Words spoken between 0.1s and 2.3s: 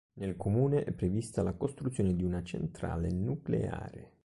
Nel comune è prevista la costruzione di